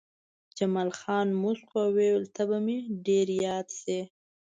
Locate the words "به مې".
2.49-2.77